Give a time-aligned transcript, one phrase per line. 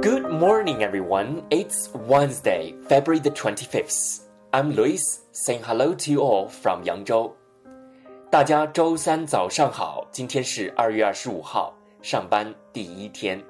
[0.00, 1.42] Good morning, everyone.
[1.50, 4.20] It's Wednesday, February the 25th.
[4.52, 7.32] I'm Lewis, saying hello to you all from Yangzhou.
[8.30, 13.42] 大家周三早上好，今天是二月二十五号，上班第一天。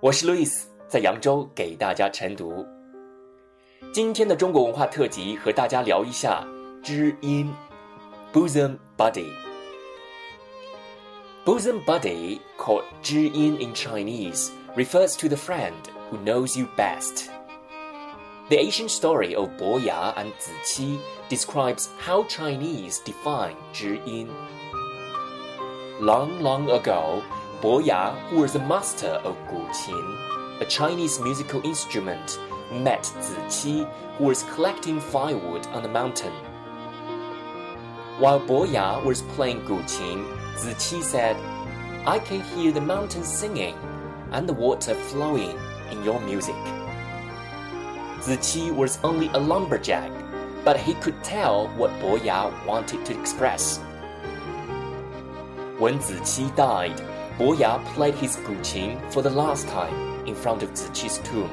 [0.00, 2.66] 我是 Lewis，在扬州给大家晨读。
[3.94, 6.46] 今天的中国文化特辑和大家聊一下
[6.82, 7.50] 知音
[8.30, 9.30] （bosom buddy）。
[11.46, 14.50] bosom buddy called 知音 in Chinese。
[14.74, 17.30] Refers to the friend who knows you best.
[18.48, 24.28] The ancient story of Bo Ya and Zi Qi describes how Chinese define 知音.
[26.00, 27.22] Long, long ago,
[27.60, 32.38] Bo Ya, who was a master of guqin, a Chinese musical instrument,
[32.72, 36.32] met Zi Qi, who was collecting firewood on the mountain.
[38.18, 40.24] While Bo Ya was playing guqin,
[40.56, 41.36] Zi Qi said,
[42.06, 43.76] I can hear the mountain singing
[44.32, 45.58] and the water flowing
[45.90, 46.54] in your music.
[48.20, 50.10] Ziqi was only a lumberjack,
[50.64, 53.78] but he could tell what Boya wanted to express.
[55.78, 56.96] When Ziqi died,
[57.38, 61.50] Boya played his guqin for the last time in front of Ziqi's tomb.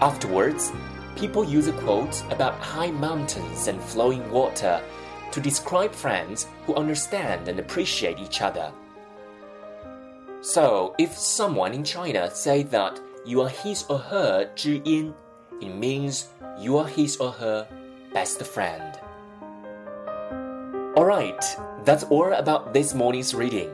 [0.00, 0.72] Afterwards,
[1.14, 4.82] people use a quote about high mountains and flowing water
[5.30, 8.72] to describe friends who understand and appreciate each other.
[10.43, 12.93] So, if someone in China say that
[13.25, 15.13] you are his or her 知音,
[15.59, 16.23] it means
[16.57, 17.65] you are his or her
[18.13, 18.93] best friend.
[20.95, 21.43] Alright,
[21.85, 23.69] that's all about this morning's reading.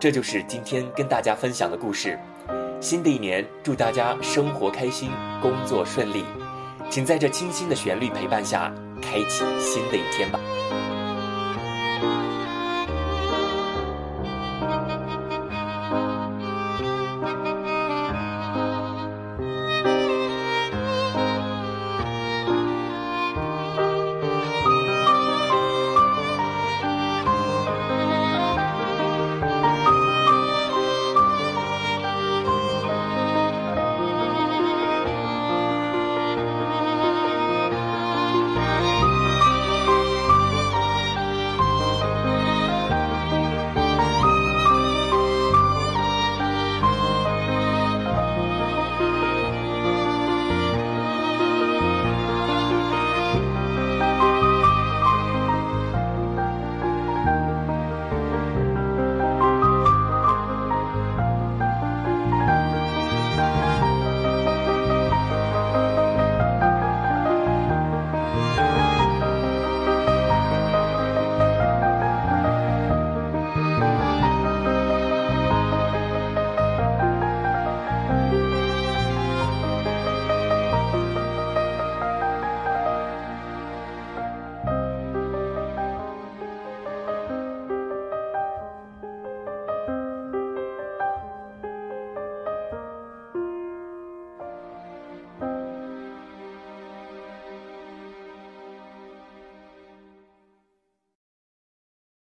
[0.00, 2.18] 这就是今天跟大家分享的故事。
[2.80, 6.24] 新的一年，祝大家生活开心，工作顺利。
[6.90, 10.40] 请在这清新的旋律陪伴下，开启新的一天吧。